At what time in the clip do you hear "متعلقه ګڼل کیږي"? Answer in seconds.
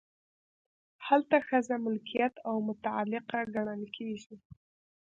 2.67-4.35